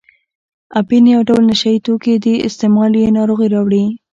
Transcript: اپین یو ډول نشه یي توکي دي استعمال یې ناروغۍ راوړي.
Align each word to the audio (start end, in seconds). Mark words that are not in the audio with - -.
اپین 0.79 1.03
یو 1.15 1.21
ډول 1.29 1.43
نشه 1.51 1.69
یي 1.73 1.79
توکي 1.85 2.15
دي 2.23 2.33
استعمال 2.47 2.91
یې 3.01 3.15
ناروغۍ 3.17 3.47
راوړي. 3.55 3.85